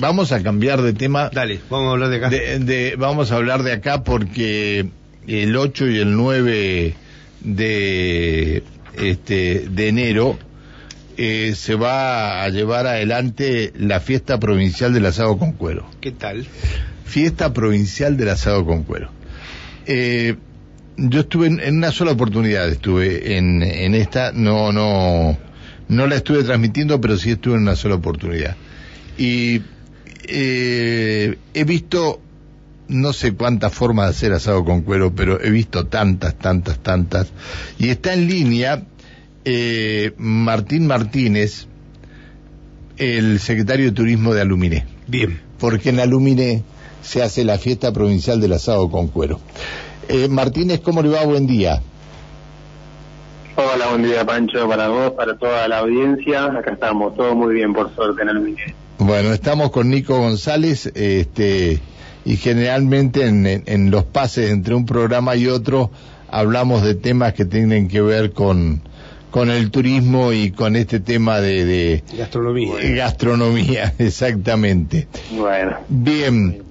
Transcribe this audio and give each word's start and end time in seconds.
vamos 0.00 0.32
a 0.32 0.42
cambiar 0.42 0.82
de 0.82 0.92
tema. 0.92 1.30
Dale, 1.32 1.60
vamos 1.70 1.88
a 1.88 1.92
hablar 1.92 2.08
de 2.10 2.16
acá. 2.16 2.30
De, 2.30 2.94
vamos 2.98 3.32
a 3.32 3.36
hablar 3.36 3.62
de 3.62 3.72
acá 3.72 4.04
porque 4.04 4.88
el 5.26 5.56
8 5.56 5.88
y 5.88 5.98
el 5.98 6.16
9 6.16 6.94
de, 7.40 8.62
este, 8.96 9.68
de 9.68 9.88
enero 9.88 10.38
eh, 11.16 11.54
se 11.56 11.74
va 11.74 12.42
a 12.42 12.48
llevar 12.48 12.86
adelante 12.86 13.72
la 13.78 14.00
fiesta 14.00 14.38
provincial 14.38 14.92
del 14.92 15.06
asado 15.06 15.38
con 15.38 15.52
cuero. 15.52 15.88
¿Qué 16.00 16.12
tal? 16.12 16.46
Fiesta 17.04 17.52
provincial 17.52 18.16
del 18.16 18.30
asado 18.30 18.64
con 18.66 18.82
cuero. 18.82 19.10
Eh, 19.86 20.36
yo 20.96 21.20
estuve 21.20 21.46
en, 21.46 21.76
una 21.76 21.92
sola 21.92 22.12
oportunidad, 22.12 22.68
estuve 22.68 23.36
en, 23.36 23.62
en 23.62 23.94
esta, 23.94 24.32
no, 24.32 24.72
no, 24.72 25.38
no 25.88 26.06
la 26.06 26.16
estuve 26.16 26.42
transmitiendo, 26.42 27.00
pero 27.00 27.16
sí 27.16 27.30
estuve 27.30 27.54
en 27.54 27.62
una 27.62 27.76
sola 27.76 27.96
oportunidad. 27.96 28.56
Y 29.18 29.62
eh, 30.28 31.38
he 31.54 31.64
visto, 31.64 32.20
no 32.88 33.12
sé 33.12 33.34
cuántas 33.34 33.72
formas 33.72 34.06
de 34.06 34.10
hacer 34.10 34.32
asado 34.32 34.64
con 34.64 34.82
cuero, 34.82 35.14
pero 35.14 35.40
he 35.42 35.50
visto 35.50 35.86
tantas, 35.86 36.36
tantas, 36.36 36.78
tantas. 36.78 37.32
Y 37.78 37.88
está 37.88 38.14
en 38.14 38.28
línea 38.28 38.84
eh, 39.44 40.12
Martín 40.18 40.86
Martínez, 40.86 41.66
el 42.96 43.38
secretario 43.38 43.86
de 43.86 43.92
Turismo 43.92 44.34
de 44.34 44.40
Alumine. 44.40 44.86
Bien. 45.06 45.40
Porque 45.58 45.90
en 45.90 46.00
Alumine 46.00 46.62
se 47.02 47.22
hace 47.22 47.44
la 47.44 47.58
fiesta 47.58 47.92
provincial 47.92 48.40
del 48.40 48.54
asado 48.54 48.90
con 48.90 49.08
cuero. 49.08 49.40
Eh, 50.08 50.28
Martínez, 50.28 50.80
¿cómo 50.80 51.02
le 51.02 51.10
va? 51.10 51.24
Buen 51.24 51.46
día. 51.46 51.80
Hola, 53.56 53.88
buen 53.88 54.02
día 54.02 54.24
Pancho, 54.26 54.68
para 54.68 54.88
vos, 54.88 55.12
para 55.12 55.36
toda 55.38 55.66
la 55.66 55.78
audiencia. 55.78 56.44
Acá 56.46 56.72
estamos, 56.72 57.16
todo 57.16 57.34
muy 57.34 57.54
bien 57.54 57.72
por 57.72 57.94
suerte 57.94 58.22
en 58.22 58.28
el 58.28 58.40
Bueno, 58.98 59.32
estamos 59.32 59.70
con 59.70 59.90
Nico 59.90 60.18
González, 60.18 60.90
este, 60.94 61.80
y 62.24 62.36
generalmente 62.36 63.26
en, 63.26 63.90
los 63.90 64.04
pases 64.04 64.50
entre 64.50 64.74
un 64.74 64.86
programa 64.86 65.36
y 65.36 65.48
otro 65.48 65.90
hablamos 66.28 66.82
de 66.82 66.94
temas 66.94 67.34
que 67.34 67.44
tienen 67.44 67.88
que 67.88 68.00
ver 68.00 68.32
con, 68.32 68.80
con 69.30 69.50
el 69.50 69.70
turismo 69.70 70.32
y 70.32 70.50
con 70.50 70.76
este 70.76 71.00
tema 71.00 71.40
de, 71.40 71.64
de 71.66 72.04
gastronomía. 72.16 72.74
Gastronomía, 72.94 73.94
exactamente. 73.98 75.08
Bueno. 75.30 75.76
Bien. 75.88 76.62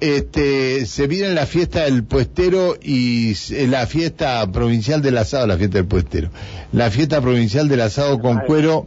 Este, 0.00 0.86
se 0.86 1.06
viene 1.06 1.30
la 1.34 1.44
fiesta 1.44 1.84
del 1.84 2.04
puestero 2.04 2.76
y 2.80 3.34
la 3.66 3.86
fiesta 3.86 4.50
provincial 4.50 5.02
del 5.02 5.18
asado, 5.18 5.46
la 5.46 5.58
fiesta 5.58 5.76
del 5.78 5.86
puestero, 5.86 6.30
la 6.72 6.90
fiesta 6.90 7.20
provincial 7.20 7.68
del 7.68 7.82
asado 7.82 8.18
con 8.18 8.38
cuero 8.46 8.86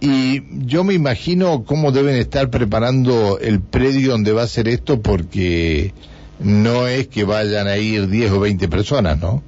y 0.00 0.42
yo 0.66 0.84
me 0.84 0.94
imagino 0.94 1.64
cómo 1.64 1.92
deben 1.92 2.16
estar 2.16 2.50
preparando 2.50 3.38
el 3.40 3.60
predio 3.60 4.12
donde 4.12 4.32
va 4.32 4.42
a 4.42 4.46
ser 4.46 4.68
esto 4.68 5.00
porque 5.00 5.92
no 6.38 6.86
es 6.86 7.08
que 7.08 7.24
vayan 7.24 7.66
a 7.66 7.78
ir 7.78 8.08
10 8.08 8.32
o 8.32 8.40
20 8.40 8.68
personas, 8.68 9.20
¿no? 9.20 9.42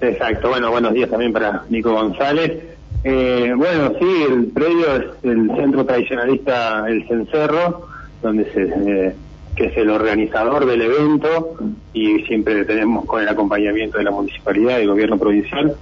Exacto, 0.00 0.48
bueno, 0.48 0.70
buenos 0.70 0.94
días 0.94 1.10
también 1.10 1.32
para 1.32 1.64
Nico 1.68 1.92
González. 1.92 2.62
Eh, 3.02 3.52
bueno, 3.56 3.92
sí, 3.98 4.24
el 4.30 4.46
predio 4.46 4.96
es 4.96 5.04
el 5.24 5.50
centro 5.56 5.84
tradicionalista 5.84 6.84
El 6.88 7.06
Cencerro, 7.08 7.88
donde 8.22 8.44
se, 8.52 8.62
eh, 8.62 9.14
que 9.56 9.66
es 9.66 9.76
el 9.76 9.90
organizador 9.90 10.66
del 10.66 10.82
evento 10.82 11.56
y 11.92 12.20
siempre 12.22 12.64
tenemos 12.64 13.04
con 13.04 13.22
el 13.22 13.28
acompañamiento 13.28 13.98
de 13.98 14.04
la 14.04 14.10
municipalidad 14.10 14.78
y 14.78 14.82
el 14.82 14.88
gobierno 14.88 15.18
provincial. 15.18 15.76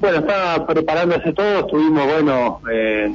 Bueno, 0.00 0.18
estaba 0.18 0.64
preparándose 0.64 1.32
todo, 1.32 1.60
estuvimos, 1.60 2.06
bueno, 2.06 2.60
eh, 2.70 3.12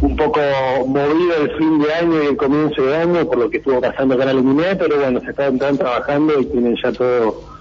un 0.00 0.16
poco 0.16 0.40
movido 0.86 1.36
el 1.42 1.56
fin 1.56 1.78
de 1.78 1.92
año 1.92 2.22
y 2.22 2.26
el 2.28 2.36
comienzo 2.36 2.82
de 2.82 2.96
año 2.96 3.26
por 3.26 3.38
lo 3.38 3.50
que 3.50 3.58
estuvo 3.58 3.80
pasando 3.82 4.16
con 4.16 4.26
Aluminé, 4.26 4.76
pero 4.76 4.98
bueno, 4.98 5.20
se 5.20 5.30
están, 5.30 5.58
trabajando 5.58 6.40
y 6.40 6.46
tienen 6.46 6.76
ya 6.82 6.92
todo 6.92 7.54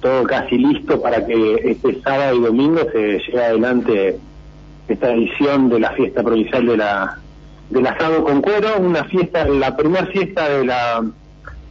todo 0.00 0.24
casi 0.24 0.56
listo 0.56 1.00
para 1.00 1.26
que 1.26 1.56
este 1.62 2.00
sábado 2.00 2.34
y 2.34 2.40
domingo 2.40 2.80
se 2.90 3.18
lleve 3.18 3.44
adelante 3.44 4.18
esta 4.88 5.12
edición 5.12 5.68
de 5.68 5.78
la 5.78 5.90
fiesta 5.90 6.22
provincial 6.22 6.66
de 6.66 6.76
la 6.76 7.18
del 7.68 7.86
asado 7.86 8.24
con 8.24 8.40
cuero, 8.40 8.78
una 8.80 9.04
fiesta, 9.04 9.44
la 9.44 9.76
primera 9.76 10.06
fiesta 10.06 10.48
de 10.48 10.64
la 10.64 11.04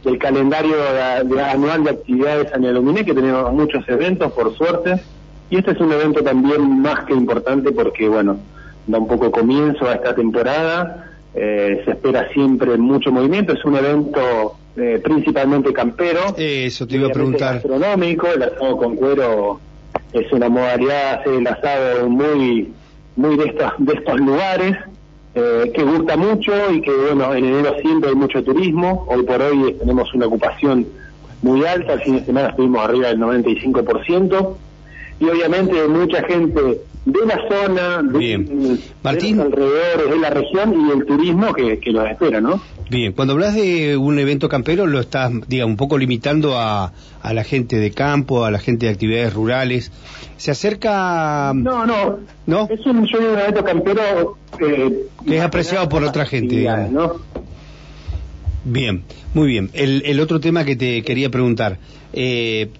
del 0.04 0.18
calendario 0.18 0.76
de, 0.76 1.42
anual 1.42 1.84
de 1.84 1.90
actividades 1.90 2.52
en 2.54 2.64
el 2.64 3.04
que 3.04 3.12
tenemos 3.12 3.52
muchos 3.52 3.86
eventos, 3.88 4.32
por 4.32 4.56
suerte, 4.56 5.02
y 5.50 5.56
este 5.56 5.72
es 5.72 5.80
un 5.80 5.92
evento 5.92 6.22
también 6.22 6.80
más 6.80 7.04
que 7.04 7.12
importante 7.12 7.72
porque, 7.72 8.08
bueno, 8.08 8.38
da 8.86 8.98
un 8.98 9.08
poco 9.08 9.30
comienzo 9.32 9.88
a 9.88 9.94
esta 9.94 10.14
temporada, 10.14 11.10
eh, 11.34 11.82
se 11.84 11.90
espera 11.90 12.28
siempre 12.32 12.76
mucho 12.76 13.10
movimiento, 13.10 13.52
es 13.52 13.64
un 13.64 13.76
evento 13.76 14.56
eh, 14.76 15.00
principalmente 15.02 15.72
campero. 15.72 16.20
Eso 16.36 16.86
te 16.86 16.96
iba 16.96 17.08
a 17.08 17.10
preguntar. 17.10 17.54
Gastronómico, 17.54 18.28
el 18.28 18.44
asado 18.44 18.76
con 18.76 18.94
cuero 18.94 19.60
es 20.12 20.32
una 20.32 20.48
modalidad 20.48 21.24
de 21.24 21.38
el 21.38 21.46
asado 21.48 22.08
muy, 22.08 22.72
muy 23.16 23.36
de, 23.36 23.46
estos, 23.46 23.72
de 23.78 23.92
estos 23.94 24.20
lugares, 24.20 24.76
eh, 25.34 25.72
que 25.74 25.82
gusta 25.82 26.16
mucho 26.16 26.52
y 26.72 26.80
que, 26.80 26.92
bueno, 26.92 27.34
en 27.34 27.44
enero 27.44 27.74
siempre 27.80 28.10
hay 28.10 28.16
mucho 28.16 28.42
turismo. 28.44 29.04
Hoy 29.08 29.24
por 29.24 29.42
hoy 29.42 29.74
tenemos 29.80 30.14
una 30.14 30.26
ocupación 30.26 30.86
muy 31.42 31.64
alta, 31.64 31.94
el 31.94 32.02
fin 32.02 32.16
de 32.18 32.24
semana 32.24 32.48
estuvimos 32.50 32.84
arriba 32.84 33.08
del 33.08 33.18
95%. 33.18 34.56
Y 35.20 35.28
obviamente 35.28 35.86
mucha 35.86 36.22
gente 36.24 36.80
de 37.04 37.26
la 37.26 37.38
zona, 37.48 38.02
de, 38.02 38.38
los 38.38 39.46
alrededores 39.46 40.10
de 40.10 40.18
la 40.18 40.30
región 40.30 40.74
y 40.74 40.90
el 40.98 41.06
turismo 41.06 41.52
que, 41.52 41.78
que 41.78 41.90
los 41.92 42.08
espera, 42.08 42.40
¿no? 42.40 42.60
Bien, 42.90 43.12
cuando 43.12 43.34
hablas 43.34 43.54
de 43.54 43.96
un 43.96 44.18
evento 44.18 44.48
campero, 44.48 44.86
lo 44.86 45.00
estás, 45.00 45.30
digamos, 45.46 45.74
un 45.74 45.76
poco 45.76 45.96
limitando 45.96 46.58
a, 46.58 46.92
a 47.22 47.34
la 47.34 47.44
gente 47.44 47.76
de 47.76 47.90
campo, 47.92 48.44
a 48.44 48.50
la 48.50 48.58
gente 48.58 48.86
de 48.86 48.92
actividades 48.92 49.32
rurales. 49.32 49.92
¿Se 50.36 50.50
acerca...? 50.50 51.52
No, 51.54 51.86
no. 51.86 52.18
¿No? 52.46 52.68
Es 52.70 52.84
un, 52.86 53.06
yo 53.06 53.18
un 53.18 53.38
evento 53.38 53.62
campero... 53.62 54.36
Eh, 54.58 55.06
que 55.26 55.36
es 55.36 55.42
apreciado 55.42 55.88
por 55.88 56.02
otra 56.02 56.26
gente, 56.26 56.56
digamos. 56.56 56.90
¿no? 56.90 57.12
Bien, 58.64 59.04
muy 59.34 59.48
bien. 59.48 59.70
El, 59.72 60.02
el 60.04 60.18
otro 60.20 60.40
tema 60.40 60.64
que 60.64 60.76
te 60.76 61.02
quería 61.02 61.30
preguntar. 61.30 61.78
Eh, 62.12 62.70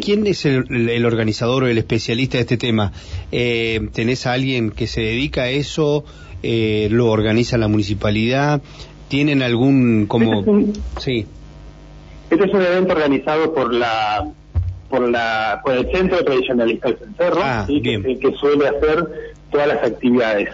¿Quién 0.00 0.26
es 0.26 0.44
el, 0.46 1.04
organizador 1.04 1.64
o 1.64 1.66
el 1.66 1.78
especialista 1.78 2.38
de 2.38 2.42
este 2.42 2.56
tema? 2.56 2.92
Eh, 3.30 3.88
¿Tenés 3.92 4.26
a 4.26 4.32
alguien 4.32 4.70
que 4.70 4.86
se 4.86 5.00
dedica 5.00 5.42
a 5.42 5.50
eso? 5.50 6.04
Eh, 6.42 6.88
¿Lo 6.90 7.10
organiza 7.10 7.58
la 7.58 7.68
municipalidad? 7.68 8.62
¿Tienen 9.08 9.42
algún 9.42 10.06
como...? 10.06 10.40
Este 10.40 10.80
sí. 11.00 11.26
Este 12.30 12.46
es 12.46 12.54
un 12.54 12.62
evento 12.62 12.92
organizado 12.94 13.52
por 13.54 13.74
la 13.74 14.26
por 14.88 15.08
la 15.08 15.60
por 15.64 15.74
el 15.74 15.90
Centro 15.90 16.22
Tradicionalista 16.24 16.88
del 16.88 16.98
Cencerro, 16.98 17.40
ah, 17.42 17.66
que, 17.66 18.34
suele 18.38 18.68
hacer 18.68 19.32
todas 19.50 19.68
las 19.68 19.82
actividades 19.84 20.50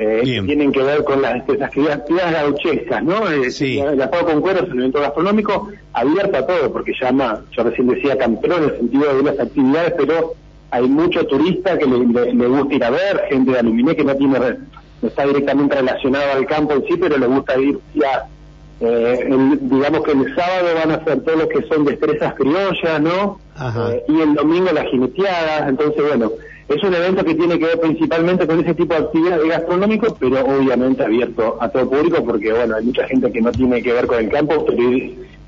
eh, 0.00 0.22
que 0.24 0.42
tienen 0.42 0.72
que 0.72 0.82
ver 0.82 1.04
con 1.04 1.20
las, 1.20 1.46
las 1.46 1.60
actividades, 1.60 2.32
gauchescas, 2.32 3.04
¿no? 3.04 3.30
Eh, 3.30 3.50
sí. 3.50 3.82
La, 3.96 4.10
con 4.10 4.40
cuero 4.40 4.64
es 4.64 4.70
un 4.70 4.78
evento 4.78 5.00
gastronómico 5.00 5.68
abierto 5.92 6.38
a 6.38 6.46
todo, 6.46 6.72
porque 6.72 6.92
llama, 6.98 7.42
yo 7.52 7.62
recién 7.64 7.86
decía 7.88 8.16
campero 8.16 8.56
en 8.56 8.64
el 8.64 8.76
sentido 8.78 9.14
de 9.14 9.22
las 9.22 9.38
actividades, 9.38 9.92
pero 9.98 10.34
hay 10.70 10.88
mucho 10.88 11.26
turista 11.26 11.76
que 11.76 11.84
le, 11.84 11.96
gusta 11.96 12.74
ir 12.74 12.84
a 12.84 12.90
ver, 12.90 13.24
gente 13.28 13.52
de 13.52 13.58
Aluminé 13.58 13.94
que 13.94 14.04
no 14.04 14.16
tiene 14.16 14.38
no 15.02 15.08
está 15.08 15.26
directamente 15.26 15.74
relacionado 15.74 16.32
al 16.32 16.46
campo 16.46 16.74
en 16.74 16.84
sí, 16.86 16.96
pero 16.98 17.18
le 17.18 17.26
gusta 17.26 17.58
ir 17.58 17.78
ya 17.94 18.26
eh, 18.80 19.28
digamos 19.60 20.02
que 20.02 20.12
el 20.12 20.34
sábado 20.34 20.68
van 20.74 20.92
a 20.92 20.94
hacer 20.94 21.20
todo 21.20 21.36
lo 21.36 21.48
que 21.48 21.62
son 21.68 21.84
destrezas 21.84 22.32
criollas, 22.34 23.00
¿no? 23.02 23.38
Eh, 23.90 24.04
y 24.08 24.20
el 24.20 24.34
domingo 24.34 24.72
las 24.72 24.86
jineteadas, 24.86 25.68
entonces 25.68 26.02
bueno, 26.02 26.32
es 26.70 26.84
un 26.84 26.94
evento 26.94 27.24
que 27.24 27.34
tiene 27.34 27.58
que 27.58 27.66
ver 27.66 27.80
principalmente 27.80 28.46
con 28.46 28.60
ese 28.60 28.74
tipo 28.74 28.94
de 28.94 29.00
actividades 29.00 29.48
gastronómicas, 29.48 30.12
pero 30.20 30.40
obviamente 30.46 31.04
abierto 31.04 31.58
a 31.60 31.68
todo 31.68 31.90
público 31.90 32.24
porque, 32.24 32.52
bueno, 32.52 32.76
hay 32.76 32.84
mucha 32.84 33.06
gente 33.08 33.32
que 33.32 33.40
no 33.40 33.50
tiene 33.50 33.82
que 33.82 33.92
ver 33.92 34.06
con 34.06 34.18
el 34.18 34.30
campo, 34.30 34.64
pero 34.64 34.80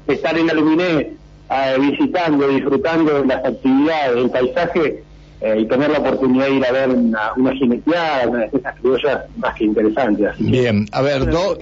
estar 0.08 0.36
en 0.36 0.50
Aluminé 0.50 1.12
eh, 1.50 1.76
visitando, 1.78 2.48
disfrutando 2.48 3.20
de 3.20 3.26
las 3.26 3.44
actividades, 3.44 4.16
del 4.16 4.30
paisaje 4.30 5.04
eh, 5.40 5.60
y 5.60 5.66
tener 5.66 5.90
la 5.90 5.98
oportunidad 6.00 6.46
de 6.46 6.54
ir 6.54 6.66
a 6.66 6.72
ver 6.72 6.88
una, 6.90 7.32
una 7.36 7.52
jineteada, 7.54 8.28
una 8.28 8.38
de 8.40 8.58
esas 8.58 8.80
criollas 8.80 9.20
más 9.36 9.54
que 9.54 9.64
interesantes. 9.64 10.32
Bien, 10.38 10.86
a 10.90 11.02
ver, 11.02 11.30
dos 11.30 11.58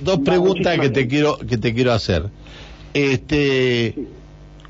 dos 0.00 0.18
preguntas 0.18 0.78
que 0.78 0.90
te 0.90 1.08
quiero 1.08 1.38
que 1.38 1.56
te 1.56 1.72
quiero 1.72 1.92
hacer. 1.92 2.24
Este, 2.92 3.94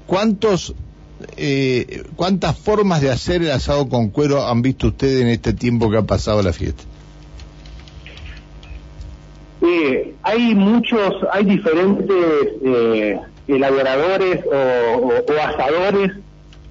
¿cuántos 0.06 0.74
eh, 1.36 2.04
¿cuántas 2.16 2.58
formas 2.58 3.00
de 3.00 3.10
hacer 3.10 3.42
el 3.42 3.50
asado 3.50 3.88
con 3.88 4.10
cuero 4.10 4.46
han 4.46 4.62
visto 4.62 4.88
ustedes 4.88 5.22
en 5.22 5.28
este 5.28 5.52
tiempo 5.52 5.90
que 5.90 5.98
ha 5.98 6.02
pasado 6.02 6.42
la 6.42 6.52
fiesta? 6.52 6.82
Eh, 9.62 10.14
hay 10.22 10.54
muchos, 10.54 11.14
hay 11.32 11.44
diferentes 11.44 12.48
eh, 12.64 13.20
elaboradores 13.46 14.44
o, 14.46 15.12
asadores 15.42 16.12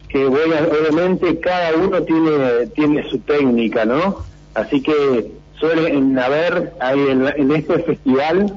que 0.07 0.25
obviamente 0.25 1.39
cada 1.39 1.75
uno 1.75 2.01
tiene, 2.01 2.65
tiene 2.73 3.07
su 3.09 3.19
técnica, 3.19 3.85
¿no? 3.85 4.17
Así 4.55 4.81
que 4.81 5.31
suelen 5.59 6.17
haber, 6.17 6.73
hay 6.79 6.99
en, 6.99 7.51
este 7.51 7.79
festival, 7.79 8.53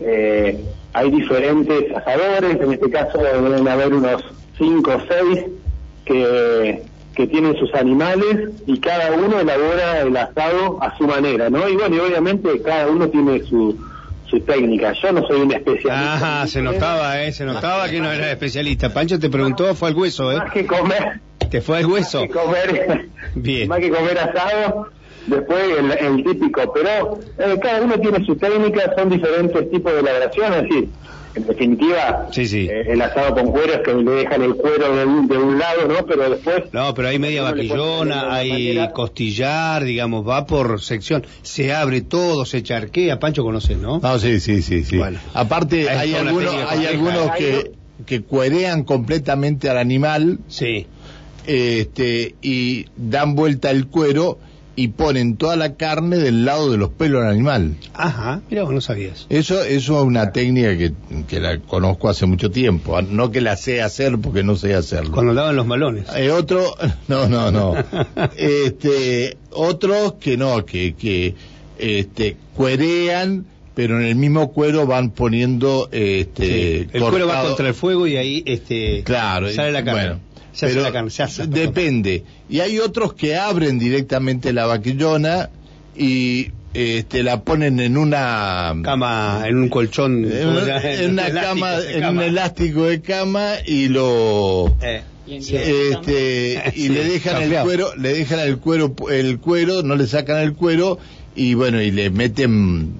eh, 0.00 0.60
hay 0.92 1.10
diferentes 1.10 1.94
asadores, 1.94 2.60
en 2.60 2.72
este 2.72 2.90
caso 2.90 3.18
deben 3.18 3.66
haber 3.66 3.92
unos 3.94 4.24
cinco 4.58 4.92
o 4.92 5.00
seis 5.08 5.44
que, 6.04 6.82
que 7.14 7.26
tienen 7.26 7.56
sus 7.56 7.72
animales 7.74 8.50
y 8.66 8.78
cada 8.78 9.12
uno 9.12 9.40
elabora 9.40 10.00
el 10.02 10.16
asado 10.16 10.78
a 10.82 10.96
su 10.96 11.06
manera, 11.06 11.50
¿no? 11.50 11.68
Y 11.68 11.76
bueno, 11.76 11.96
y 11.96 11.98
obviamente 12.00 12.60
cada 12.62 12.88
uno 12.88 13.08
tiene 13.08 13.42
su, 13.44 13.76
su 14.28 14.40
técnica. 14.40 14.92
Yo 14.92 15.12
no 15.12 15.26
soy 15.26 15.40
un 15.40 15.52
especialista. 15.52 16.14
Ajá, 16.14 16.46
se 16.46 16.62
notaba, 16.62 17.22
¿eh? 17.22 17.32
Se 17.32 17.44
notaba 17.44 17.88
que 17.88 18.00
no 18.00 18.10
era 18.10 18.30
especialista. 18.30 18.92
Pancho 18.92 19.18
te 19.18 19.30
preguntó, 19.30 19.74
fue 19.74 19.88
al 19.88 19.96
hueso, 19.96 20.32
¿eh? 20.32 20.38
Más 20.38 20.52
que 20.52 20.66
comer. 20.66 21.20
¿Te 21.50 21.60
fue 21.60 21.78
al 21.78 21.86
hueso? 21.86 22.20
Más 22.20 22.28
que 22.28 22.34
comer. 22.34 23.08
Bien. 23.34 23.68
Más 23.68 23.78
que 23.78 23.90
comer 23.90 24.18
asado, 24.18 24.88
después 25.26 25.64
el, 26.00 26.24
típico. 26.24 26.72
Pero 26.72 27.18
eh, 27.38 27.58
cada 27.62 27.82
uno 27.82 27.98
tiene 27.98 28.24
su 28.24 28.36
técnica, 28.36 28.92
son 28.96 29.10
diferentes 29.10 29.70
tipos 29.70 29.92
de 29.92 30.00
elaboración, 30.00 30.52
es 30.54 30.62
decir, 30.62 30.88
en 31.36 31.46
definitiva, 31.46 32.28
eh, 32.34 32.84
el 32.88 33.02
asado 33.02 33.34
con 33.34 33.52
cuero 33.52 33.74
es 33.74 33.80
que 33.80 33.92
le 33.92 34.10
dejan 34.10 34.42
el 34.42 34.54
cuero 34.54 34.96
de 34.96 35.04
un, 35.04 35.28
de 35.28 35.36
un 35.36 35.58
lado, 35.58 35.86
¿no? 35.86 36.06
Pero 36.06 36.30
después... 36.30 36.64
No, 36.72 36.94
pero 36.94 37.08
hay 37.08 37.18
media 37.18 37.42
vaquillona, 37.42 38.34
hay 38.34 38.88
costillar, 38.94 39.84
digamos, 39.84 40.26
va 40.26 40.46
por 40.46 40.80
sección. 40.80 41.26
Se 41.42 41.74
abre 41.74 42.00
todo, 42.00 42.46
se 42.46 42.62
charquea. 42.62 43.18
Pancho 43.18 43.44
conoces, 43.44 43.76
¿no? 43.76 43.98
No, 43.98 44.18
sí, 44.18 44.40
sí, 44.40 44.62
sí. 44.62 44.82
sí. 44.84 44.98
Aparte, 45.34 45.90
hay, 45.90 46.14
algunos, 46.14 46.54
hay 46.68 46.86
algunos 46.86 47.30
que, 47.32 47.72
que 48.06 48.22
cuerean 48.22 48.84
completamente 48.84 49.68
al 49.68 49.76
animal. 49.76 50.38
Sí. 50.48 50.86
Este, 51.46 52.34
y 52.40 52.86
dan 52.96 53.34
vuelta 53.34 53.70
el 53.70 53.86
cuero 53.88 54.38
y 54.76 54.88
ponen 54.88 55.36
toda 55.36 55.56
la 55.56 55.74
carne 55.74 56.18
del 56.18 56.44
lado 56.44 56.70
de 56.70 56.76
los 56.76 56.90
pelos 56.90 57.22
del 57.22 57.32
animal. 57.32 57.76
Ajá, 57.94 58.42
mira, 58.50 58.62
vos 58.62 58.74
no 58.74 58.82
sabías. 58.82 59.26
Eso, 59.30 59.64
eso 59.64 59.98
es 59.98 60.04
una 60.04 60.32
técnica 60.32 60.76
que, 60.76 60.92
que, 61.26 61.40
la 61.40 61.58
conozco 61.58 62.10
hace 62.10 62.26
mucho 62.26 62.50
tiempo, 62.50 63.00
no 63.00 63.30
que 63.30 63.40
la 63.40 63.56
sé 63.56 63.80
hacer 63.82 64.18
porque 64.18 64.42
no 64.42 64.54
sé 64.54 64.74
hacerlo. 64.74 65.12
Cuando 65.12 65.34
daban 65.34 65.56
los 65.56 65.66
malones. 65.66 66.08
Hay 66.10 66.28
otro, 66.28 66.76
no, 67.08 67.26
no, 67.26 67.50
no. 67.50 67.74
este, 68.36 69.38
otros 69.50 70.14
que 70.14 70.36
no, 70.36 70.64
que, 70.66 70.94
que, 70.94 71.34
este, 71.78 72.36
cuerean, 72.54 73.46
pero 73.74 73.98
en 73.98 74.06
el 74.06 74.16
mismo 74.16 74.52
cuero 74.52 74.86
van 74.86 75.10
poniendo, 75.10 75.88
este, 75.90 76.88
el 76.92 77.02
cuero 77.02 77.26
va 77.26 77.42
contra 77.42 77.68
el 77.68 77.74
fuego 77.74 78.06
y 78.06 78.16
ahí, 78.16 78.42
este, 78.46 79.02
claro, 79.04 79.50
sale 79.50 79.72
la 79.72 79.84
carne 79.84 80.25
depende. 81.48 82.24
Y 82.48 82.60
hay 82.60 82.78
otros 82.78 83.14
que 83.14 83.36
abren 83.36 83.78
directamente 83.78 84.52
la 84.52 84.66
vaquillona 84.66 85.50
y 85.96 86.50
este, 86.74 87.22
la 87.22 87.42
ponen 87.42 87.80
en 87.80 87.96
una 87.96 88.74
cama, 88.82 89.44
en 89.46 89.56
un 89.56 89.68
colchón, 89.68 90.30
en 90.30 90.48
una, 90.48 91.30
cama, 91.32 91.76
en 91.88 92.04
un 92.04 92.22
elástico 92.22 92.84
de 92.84 93.00
cama 93.00 93.54
y 93.64 93.88
lo 93.88 94.76
eh, 94.82 95.02
este, 95.26 96.72
y 96.74 96.88
le 96.90 97.04
dejan 97.04 97.42
el 97.42 97.62
cuero, 97.62 97.94
le 97.96 98.12
dejan 98.12 98.40
el 98.40 98.58
cuero, 98.58 98.94
el 99.10 99.38
cuero, 99.38 99.82
no 99.82 99.96
le 99.96 100.06
sacan 100.06 100.38
el 100.38 100.52
cuero 100.52 100.98
y 101.36 101.54
bueno 101.54 101.80
y 101.80 101.90
le 101.90 102.10
meten 102.10 102.94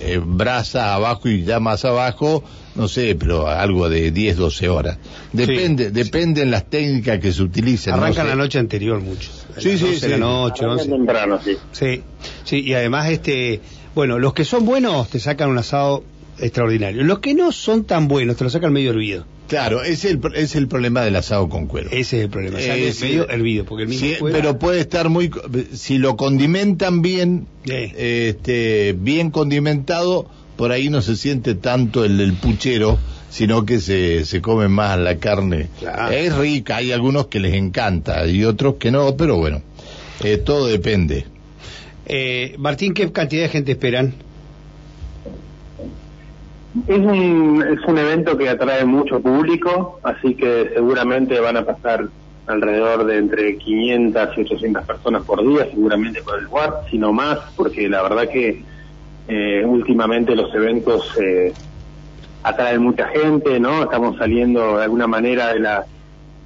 eh, 0.00 0.20
brasa 0.24 0.94
abajo 0.94 1.28
y 1.28 1.44
ya 1.44 1.58
más 1.58 1.84
abajo 1.84 2.44
no 2.78 2.86
sé, 2.86 3.16
pero 3.16 3.48
algo 3.48 3.88
de 3.88 4.12
10, 4.12 4.36
12 4.36 4.68
horas. 4.68 4.98
Depende, 5.32 5.90
dependen 5.90 6.52
las 6.52 6.70
técnicas 6.70 7.18
que 7.18 7.32
se 7.32 7.42
utilicen. 7.42 7.92
Arrancan 7.94 8.28
la 8.28 8.36
noche 8.36 8.60
anterior 8.60 9.00
mucho. 9.00 9.30
Sí, 9.58 9.76
sí, 9.76 9.96
sí. 9.98 10.06
la 10.06 10.16
noche, 10.16 10.64
temprano, 10.88 11.40
sí. 11.42 11.56
Sí, 11.72 12.02
sí, 12.44 12.60
y 12.60 12.74
además 12.74 13.10
este, 13.10 13.60
bueno, 13.96 14.20
los 14.20 14.32
que 14.32 14.44
son 14.44 14.64
buenos 14.64 15.08
te 15.10 15.18
sacan 15.18 15.50
un 15.50 15.58
asado 15.58 16.04
extraordinario. 16.38 17.02
Los 17.02 17.18
que 17.18 17.34
no 17.34 17.50
son 17.50 17.82
tan 17.82 18.06
buenos 18.06 18.36
te 18.36 18.44
lo 18.44 18.50
sacan 18.50 18.72
medio 18.72 18.90
hervido. 18.90 19.24
Claro, 19.48 19.82
es 19.82 20.04
el, 20.04 20.20
es 20.34 20.54
el 20.56 20.68
problema 20.68 21.02
del 21.02 21.16
asado 21.16 21.48
con 21.48 21.66
cuero. 21.66 21.88
Ese 21.90 22.18
es 22.18 22.24
el 22.24 22.30
problema, 22.30 22.60
sale 22.60 22.92
medio 23.00 23.28
hervido, 23.30 23.64
porque 23.64 23.84
el 23.84 23.88
mismo 23.88 24.28
Pero 24.30 24.58
puede 24.58 24.80
estar 24.80 25.08
muy, 25.08 25.30
si 25.72 25.96
lo 25.96 26.16
condimentan 26.16 27.00
bien, 27.00 27.46
este, 27.64 28.94
bien 28.98 29.30
condimentado, 29.30 30.28
por 30.56 30.70
ahí 30.70 30.90
no 30.90 31.00
se 31.00 31.16
siente 31.16 31.54
tanto 31.54 32.04
el, 32.04 32.18
del 32.18 32.34
puchero, 32.34 32.98
sino 33.30 33.64
que 33.64 33.80
se, 33.80 34.26
se 34.26 34.42
come 34.42 34.68
más 34.68 34.98
la 34.98 35.16
carne. 35.16 35.68
Es 36.12 36.36
rica, 36.36 36.76
hay 36.76 36.92
algunos 36.92 37.28
que 37.28 37.40
les 37.40 37.54
encanta 37.54 38.26
y 38.26 38.44
otros 38.44 38.74
que 38.74 38.90
no, 38.90 39.16
pero 39.16 39.38
bueno, 39.38 39.62
eh, 40.22 40.36
todo 40.36 40.66
depende. 40.66 41.24
Eh, 42.04 42.54
Martín, 42.58 42.92
¿qué 42.92 43.10
cantidad 43.12 43.42
de 43.42 43.48
gente 43.48 43.72
esperan? 43.72 44.14
Es 46.86 46.98
un, 46.98 47.64
es 47.66 47.84
un 47.88 47.98
evento 47.98 48.36
que 48.36 48.48
atrae 48.48 48.84
mucho 48.84 49.20
público, 49.20 50.00
así 50.02 50.34
que 50.34 50.70
seguramente 50.74 51.40
van 51.40 51.56
a 51.56 51.64
pasar 51.64 52.08
alrededor 52.46 53.04
de 53.04 53.18
entre 53.18 53.56
500 53.56 54.28
y 54.36 54.40
800 54.40 54.84
personas 54.84 55.22
por 55.24 55.46
día, 55.46 55.66
seguramente 55.70 56.22
por 56.22 56.38
el 56.38 56.44
lugar, 56.44 56.82
sino 56.90 57.12
más, 57.12 57.38
porque 57.56 57.88
la 57.88 58.02
verdad 58.02 58.28
que 58.28 58.62
eh, 59.28 59.62
últimamente 59.64 60.34
los 60.34 60.54
eventos 60.54 61.14
eh, 61.20 61.52
atraen 62.42 62.82
mucha 62.82 63.06
gente, 63.08 63.60
¿no? 63.60 63.82
Estamos 63.82 64.16
saliendo 64.16 64.78
de 64.78 64.84
alguna 64.84 65.06
manera 65.06 65.52
de 65.52 65.60
la 65.60 65.84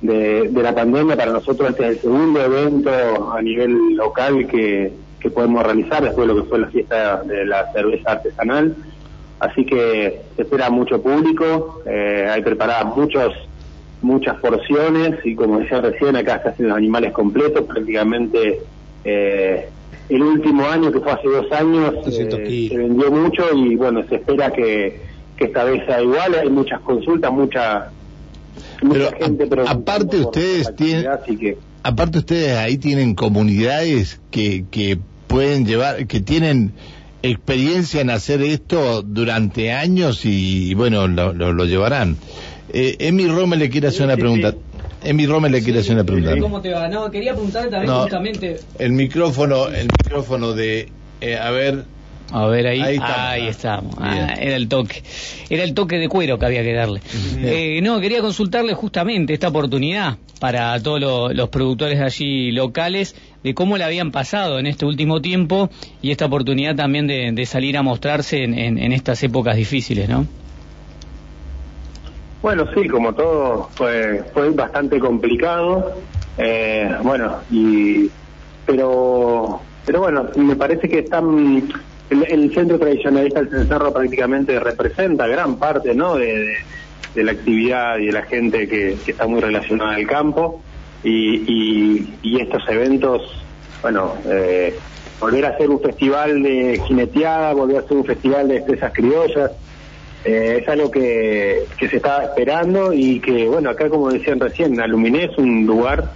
de, 0.03 0.51
la 0.53 0.75
pandemia. 0.75 1.17
Para 1.17 1.33
nosotros 1.33 1.71
este 1.71 1.85
es 1.85 1.91
el 1.91 1.99
segundo 2.01 2.41
evento 2.43 3.33
a 3.33 3.41
nivel 3.41 3.97
local 3.97 4.47
que, 4.49 4.93
que 5.21 5.31
podemos 5.31 5.63
realizar 5.63 6.03
después 6.03 6.27
de 6.27 6.35
lo 6.35 6.43
que 6.43 6.49
fue 6.49 6.59
la 6.59 6.69
fiesta 6.69 7.23
de 7.23 7.47
la 7.47 7.73
cerveza 7.73 8.13
artesanal. 8.13 8.75
Así 9.43 9.65
que 9.67 10.21
se 10.37 10.43
espera 10.43 10.71
mucho 10.71 11.03
público, 11.03 11.83
eh, 11.85 12.29
hay 12.31 12.43
preparadas 12.43 12.97
muchos 12.97 13.35
muchas 14.01 14.37
porciones 14.39 15.19
y 15.25 15.35
como 15.35 15.59
decía 15.59 15.81
recién 15.81 16.15
acá 16.15 16.41
se 16.43 16.51
hacen 16.51 16.69
los 16.69 16.77
animales 16.77 17.13
completos 17.13 17.65
prácticamente 17.65 18.61
eh, 19.05 19.69
el 20.09 20.23
último 20.23 20.65
año, 20.65 20.93
que 20.93 21.01
fue 21.01 21.11
hace 21.11 21.27
dos 21.27 21.51
años, 21.51 21.95
eh, 22.07 22.69
se 22.71 22.77
vendió 22.77 23.11
mucho 23.11 23.45
y 23.53 23.75
bueno, 23.75 24.05
se 24.09 24.17
espera 24.17 24.53
que, 24.53 25.01
que 25.37 25.45
esta 25.47 25.65
vez 25.65 25.85
sea 25.87 26.01
igual. 26.03 26.35
Hay 26.35 26.51
muchas 26.51 26.81
consultas, 26.83 27.33
mucha, 27.33 27.91
gente. 29.19 29.47
pero 29.49 29.69
aparte 29.69 30.19
ustedes 30.19 30.73
tienen, 30.77 31.07
aparte 31.83 32.19
ustedes 32.19 32.57
ahí 32.59 32.79
tienen 32.79 33.15
comunidades 33.17 34.21
que, 34.31 34.67
que 34.71 34.99
pueden 35.27 35.65
llevar, 35.65 36.07
que 36.07 36.21
tienen 36.21 36.73
experiencia 37.23 38.01
en 38.01 38.11
hacer 38.11 38.43
esto 38.43 39.03
durante 39.03 39.73
años 39.73 40.25
y, 40.25 40.75
bueno, 40.75 41.07
lo, 41.09 41.33
lo, 41.33 41.65
llevarán. 41.65 42.17
Eh, 42.73 42.97
Emi 42.99 43.27
Rome 43.27 43.57
le 43.57 43.71
quiere 43.71 43.89
hacer 43.89 44.05
una 44.05 44.17
pregunta. 44.17 44.55
Emi 45.05 45.27
Rome 45.27 45.51
le 45.51 45.63
quiere 45.63 45.81
hacer 45.81 45.95
una 45.95 46.05
pregunta. 46.05 46.39
¿Cómo 46.39 46.61
te 46.61 46.71
va? 46.71 46.89
No, 46.89 47.11
quería 47.11 47.33
preguntarle 47.33 47.71
también 47.71 47.95
justamente. 47.95 48.61
El 48.79 48.93
micrófono, 48.93 49.69
el 49.69 49.87
micrófono 49.87 50.53
de. 50.53 50.89
Eh, 51.21 51.37
a 51.37 51.51
ver. 51.51 51.85
A 52.31 52.47
ver 52.47 52.67
ahí. 52.67 52.81
Ahí, 52.81 53.49
estamos. 53.49 53.95
Ah, 53.99 54.35
era 54.39 54.57
el 54.57 54.69
toque. 54.69 55.03
Era 55.51 55.65
el 55.65 55.75
toque 55.75 55.99
de 55.99 56.09
cuero 56.09 56.39
que 56.39 56.47
había 56.47 56.63
que 56.63 56.73
darle. 56.73 57.01
Eh, 57.39 57.81
no, 57.83 58.01
quería 58.01 58.21
consultarle 58.21 58.75
justamente 58.75 59.35
esta 59.35 59.49
oportunidad 59.49 60.17
para 60.41 60.81
todos 60.81 61.35
los 61.35 61.49
productores 61.49 62.01
allí 62.01 62.53
locales 62.53 63.15
de 63.43 63.55
cómo 63.55 63.77
le 63.77 63.85
habían 63.85 64.11
pasado 64.11 64.59
en 64.59 64.67
este 64.67 64.87
último 64.87 65.21
tiempo 65.21 65.71
y 66.01 66.11
esta 66.11 66.27
oportunidad 66.27 66.77
también 66.77 67.07
de, 67.07 67.47
salir 67.47 67.77
a 67.77 67.83
mostrarse 67.83 68.45
en, 68.45 68.55
en 68.57 68.93
estas 68.93 69.23
épocas 69.23 69.57
difíciles, 69.57 70.09
¿no? 70.09 70.27
Bueno, 72.43 72.67
sí, 72.75 72.89
como 72.89 73.15
todo 73.15 73.69
fue, 73.75 74.25
fue 74.35 74.51
bastante 74.51 74.99
complicado. 74.99 75.95
Eh, 76.37 76.93
bueno, 77.03 77.37
y 77.51 78.11
pero 78.67 79.61
pero 79.87 80.01
bueno, 80.01 80.27
me 80.37 80.57
parece 80.57 80.89
que 80.89 81.01
están 81.01 81.69
el, 82.13 82.55
centro 82.55 82.79
tradicionalista 82.79 83.41
del 83.41 83.51
Cencerro 83.51 83.93
prácticamente 83.93 84.59
representa 84.61 85.27
gran 85.27 85.57
parte, 85.57 85.95
¿no? 85.95 86.17
De, 86.17 86.57
la 87.15 87.33
actividad 87.33 87.99
y 87.99 88.07
de 88.07 88.13
la 88.13 88.23
gente 88.23 88.67
que, 88.67 88.97
está 89.07 89.27
muy 89.27 89.41
relacionada 89.41 89.97
al 89.97 90.07
campo 90.07 90.63
y, 91.05 92.09
y, 92.23 92.41
estos 92.41 92.67
eventos, 92.69 93.23
bueno, 93.83 94.15
eh, 94.27 94.75
volver 95.21 95.45
a 95.45 95.49
hacer 95.51 95.69
un 95.69 95.81
festival 95.81 96.43
de 96.43 96.81
jineteada, 96.87 97.53
volver 97.53 97.77
a 97.77 97.81
hacer 97.81 97.97
un 97.99 98.05
festival 98.05 98.49
de 98.49 98.57
expresas 98.57 98.93
criollas 98.95 99.51
eh, 100.25 100.59
es 100.63 100.69
algo 100.69 100.91
que, 100.91 101.67
se 101.79 101.97
estaba 101.97 102.25
esperando 102.25 102.93
y 102.93 103.19
que, 103.19 103.49
bueno, 103.49 103.71
acá 103.71 103.89
como 103.89 104.11
decían 104.11 104.39
recién, 104.39 104.81
Aluminé 104.81 105.25
es 105.25 105.37
un 105.37 105.67
lugar, 105.67 106.13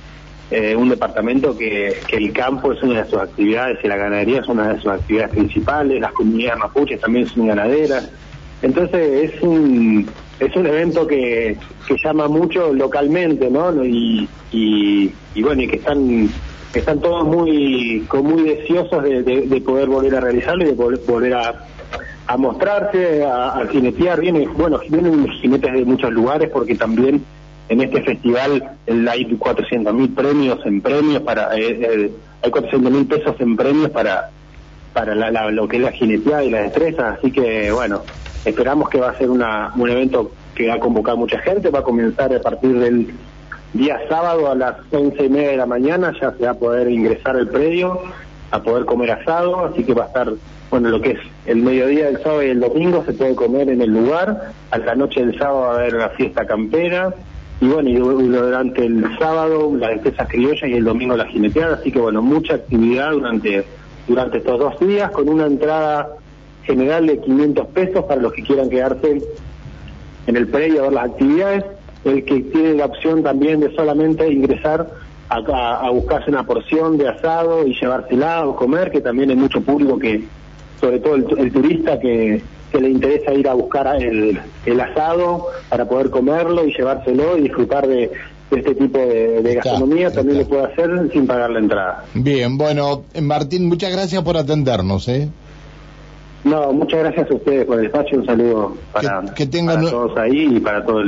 eh, 0.50 0.76
un 0.76 0.88
departamento 0.88 1.56
que, 1.56 1.96
el 2.12 2.32
campo 2.32 2.72
es 2.72 2.80
una 2.82 3.02
de 3.02 3.10
sus 3.10 3.18
actividades 3.18 3.78
y 3.82 3.88
la 3.88 3.96
ganadería 3.96 4.40
es 4.40 4.48
una 4.48 4.74
de 4.74 4.80
sus 4.80 4.92
actividades 4.92 5.30
principales, 5.30 6.00
las 6.00 6.12
comunidades 6.12 6.60
mapuches 6.60 7.00
también 7.00 7.26
son 7.26 7.48
ganaderas. 7.48 8.10
Entonces 8.62 9.32
es 9.34 9.42
un, 9.42 10.08
es 10.38 10.54
un 10.54 10.66
evento 10.66 11.04
que, 11.06 11.56
que 11.88 11.96
llama 12.02 12.28
mucho 12.28 12.72
localmente, 12.72 13.50
¿no? 13.50 13.84
Y, 13.84 14.28
y, 14.52 15.12
bueno, 15.42 15.62
y 15.62 15.68
que 15.68 15.76
están 15.76 16.28
están 16.72 17.00
todos 17.00 17.26
muy 17.26 18.06
muy 18.22 18.42
deseosos 18.42 19.02
de, 19.02 19.62
poder 19.64 19.88
volver 19.88 20.14
a 20.14 20.20
realizarlo 20.20 20.62
y 20.62 20.66
de 20.68 20.72
volver 20.74 21.34
a, 21.34 21.66
a 22.26 22.36
mostrarse, 22.36 23.24
a, 23.24 23.58
a 23.58 23.66
jinetear. 23.66 24.20
Bueno, 24.56 24.78
vienen 24.88 25.26
jinetes 25.28 25.72
de 25.72 25.84
muchos 25.84 26.12
lugares 26.12 26.50
porque 26.50 26.76
también 26.76 27.24
en 27.68 27.80
este 27.80 28.02
festival 28.02 28.76
hay 29.08 29.24
400 29.24 29.94
mil 29.94 30.10
premios 30.10 30.64
en 30.64 30.80
premios 30.80 31.22
para 31.22 31.56
eh, 31.56 31.78
eh, 31.80 32.12
hay 32.42 32.50
400 32.50 32.92
mil 32.92 33.06
pesos 33.06 33.34
en 33.40 33.56
premios 33.56 33.90
para 33.90 34.30
para 34.92 35.14
lo 35.50 35.68
que 35.68 35.76
es 35.76 35.82
la 35.82 35.92
jineteada 35.92 36.44
y 36.44 36.50
la 36.50 36.62
destreza 36.62 37.10
así 37.10 37.30
que 37.30 37.70
bueno 37.72 38.02
esperamos 38.46 38.88
que 38.88 38.98
va 38.98 39.10
a 39.10 39.18
ser 39.18 39.28
una, 39.28 39.72
un 39.76 39.90
evento 39.90 40.30
que 40.54 40.68
va 40.68 40.74
a 40.74 40.80
convocar 40.80 41.16
mucha 41.16 41.38
gente. 41.40 41.70
Va 41.70 41.80
a 41.80 41.82
comenzar 41.82 42.34
a 42.34 42.40
partir 42.40 42.78
del 42.78 43.12
día 43.74 44.00
sábado 44.08 44.50
a 44.50 44.54
las 44.54 44.76
once 44.90 45.24
y 45.24 45.28
media 45.28 45.50
de 45.50 45.56
la 45.58 45.66
mañana. 45.66 46.12
Ya 46.20 46.32
se 46.32 46.44
va 46.44 46.50
a 46.50 46.54
poder 46.54 46.90
ingresar 46.90 47.36
al 47.36 47.48
predio 47.48 48.00
a 48.50 48.62
poder 48.62 48.84
comer 48.84 49.10
asado. 49.10 49.66
Así 49.66 49.84
que 49.84 49.94
va 49.94 50.04
a 50.04 50.06
estar 50.06 50.32
bueno 50.70 50.88
lo 50.88 51.00
que 51.00 51.12
es 51.12 51.20
el 51.44 51.58
mediodía 51.58 52.06
del 52.06 52.22
sábado 52.22 52.42
y 52.42 52.50
el 52.50 52.60
domingo 52.60 53.04
se 53.04 53.12
puede 53.12 53.34
comer 53.34 53.68
en 53.68 53.82
el 53.82 53.90
lugar. 53.90 54.52
A 54.70 54.78
la 54.78 54.94
noche 54.94 55.24
del 55.24 55.38
sábado 55.38 55.60
va 55.60 55.72
a 55.72 55.74
haber 55.76 55.92
la 55.94 56.08
fiesta 56.10 56.46
campera 56.46 57.14
y 57.60 57.68
bueno, 57.68 57.88
y 57.88 57.94
durante 57.96 58.84
el 58.84 59.02
sábado 59.18 59.72
las 59.76 59.92
empresas 59.92 60.28
criollas 60.28 60.68
y 60.68 60.74
el 60.74 60.84
domingo 60.84 61.16
la 61.16 61.26
jineteada, 61.26 61.76
así 61.76 61.90
que 61.90 61.98
bueno, 61.98 62.20
mucha 62.20 62.54
actividad 62.54 63.12
durante, 63.12 63.64
durante 64.06 64.38
estos 64.38 64.58
dos 64.58 64.78
días 64.80 65.10
con 65.10 65.28
una 65.28 65.46
entrada 65.46 66.08
general 66.64 67.06
de 67.06 67.18
500 67.20 67.66
pesos 67.68 68.04
para 68.04 68.20
los 68.20 68.32
que 68.32 68.42
quieran 68.42 68.68
quedarse 68.68 69.22
en 70.26 70.36
el 70.36 70.48
predio 70.48 70.80
a 70.80 70.82
ver 70.84 70.92
las 70.92 71.04
actividades, 71.06 71.64
el 72.04 72.24
que 72.24 72.40
tiene 72.40 72.74
la 72.74 72.86
opción 72.86 73.22
también 73.22 73.60
de 73.60 73.74
solamente 73.74 74.30
ingresar 74.30 74.90
a, 75.28 75.86
a, 75.86 75.90
buscarse 75.90 76.30
una 76.30 76.44
porción 76.44 76.98
de 76.98 77.08
asado 77.08 77.66
y 77.66 77.74
llevársela 77.74 78.46
o 78.46 78.54
comer, 78.54 78.90
que 78.90 79.00
también 79.00 79.30
hay 79.30 79.36
mucho 79.36 79.62
público 79.62 79.98
que, 79.98 80.24
sobre 80.78 80.98
todo 80.98 81.14
el 81.14 81.52
turista 81.52 81.98
que 81.98 82.42
que 82.76 82.82
le 82.82 82.90
interesa 82.90 83.32
ir 83.32 83.48
a 83.48 83.54
buscar 83.54 83.86
el, 84.02 84.38
el 84.66 84.80
asado 84.80 85.46
para 85.70 85.86
poder 85.86 86.10
comerlo 86.10 86.66
y 86.66 86.74
llevárselo 86.76 87.38
y 87.38 87.42
disfrutar 87.42 87.86
de, 87.86 88.10
este 88.50 88.74
tipo 88.74 88.98
de, 88.98 89.54
gastronomía 89.54 90.12
también 90.12 90.38
lo 90.38 90.46
puede 90.46 90.64
hacer 90.64 91.10
sin 91.10 91.26
pagar 91.26 91.50
la 91.50 91.58
entrada. 91.58 92.04
Bien, 92.14 92.58
bueno, 92.58 93.04
Martín, 93.22 93.68
muchas 93.68 93.92
gracias 93.92 94.22
por 94.22 94.36
atendernos. 94.36 95.08
¿eh? 95.08 95.28
No, 96.44 96.72
muchas 96.72 97.00
gracias 97.00 97.30
a 97.30 97.34
ustedes 97.34 97.64
por 97.64 97.78
el 97.80 97.86
espacio. 97.86 98.18
Un 98.18 98.26
saludo 98.26 98.76
para, 98.92 99.22
que, 99.34 99.46
tengan, 99.46 99.80
todos 99.80 100.16
ahí 100.18 100.56
y 100.56 100.60
para 100.60 100.84
todo 100.84 101.02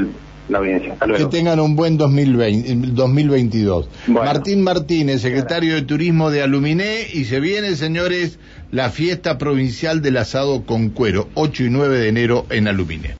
la 0.49 0.59
audiencia. 0.59 0.97
Que 1.17 1.27
tengan 1.27 1.61
un 1.61 1.77
buen 1.77 1.97
2020, 1.97 2.93
2022. 2.93 3.89
Martín 4.09 4.63
Martínez, 4.63 5.21
secretario 5.23 5.75
de 5.75 5.83
Turismo 5.83 6.31
de 6.31 6.43
Aluminé, 6.43 7.07
y 7.13 7.25
se 7.25 7.41
viene, 7.41 7.77
señores, 7.77 8.39
la 8.71 8.91
fiesta 8.91 9.39
provincial 9.39 10.03
del 10.03 10.17
asado 10.17 10.65
con 10.65 10.91
cuero, 10.91 11.29
8 11.35 11.65
y 11.65 11.71
9 11.71 11.99
de 11.99 12.09
enero 12.09 12.47
en 12.51 12.69
Aluminé. 12.69 13.15